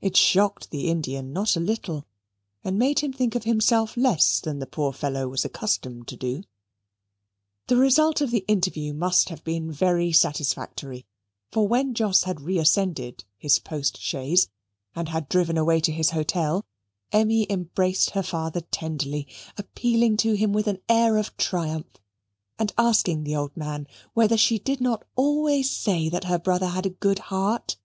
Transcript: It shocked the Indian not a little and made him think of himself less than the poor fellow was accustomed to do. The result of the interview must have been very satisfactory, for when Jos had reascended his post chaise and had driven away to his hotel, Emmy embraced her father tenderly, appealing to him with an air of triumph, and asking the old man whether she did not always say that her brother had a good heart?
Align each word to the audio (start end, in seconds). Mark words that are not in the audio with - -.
It 0.00 0.16
shocked 0.16 0.70
the 0.70 0.88
Indian 0.88 1.30
not 1.30 1.54
a 1.54 1.60
little 1.60 2.06
and 2.64 2.78
made 2.78 3.00
him 3.00 3.12
think 3.12 3.34
of 3.34 3.44
himself 3.44 3.98
less 3.98 4.40
than 4.40 4.60
the 4.60 4.66
poor 4.66 4.94
fellow 4.94 5.28
was 5.28 5.44
accustomed 5.44 6.08
to 6.08 6.16
do. 6.16 6.42
The 7.66 7.76
result 7.76 8.22
of 8.22 8.30
the 8.30 8.46
interview 8.48 8.94
must 8.94 9.28
have 9.28 9.44
been 9.44 9.70
very 9.70 10.10
satisfactory, 10.10 11.04
for 11.52 11.68
when 11.68 11.92
Jos 11.92 12.22
had 12.22 12.40
reascended 12.40 13.24
his 13.36 13.58
post 13.58 14.00
chaise 14.00 14.48
and 14.96 15.10
had 15.10 15.28
driven 15.28 15.58
away 15.58 15.80
to 15.82 15.92
his 15.92 16.12
hotel, 16.12 16.64
Emmy 17.12 17.46
embraced 17.52 18.12
her 18.12 18.22
father 18.22 18.62
tenderly, 18.70 19.28
appealing 19.58 20.16
to 20.16 20.32
him 20.32 20.54
with 20.54 20.66
an 20.66 20.78
air 20.88 21.18
of 21.18 21.36
triumph, 21.36 21.98
and 22.58 22.72
asking 22.78 23.24
the 23.24 23.36
old 23.36 23.54
man 23.54 23.86
whether 24.14 24.38
she 24.38 24.58
did 24.58 24.80
not 24.80 25.06
always 25.14 25.70
say 25.70 26.08
that 26.08 26.24
her 26.24 26.38
brother 26.38 26.68
had 26.68 26.86
a 26.86 27.00
good 27.04 27.18
heart? 27.28 27.76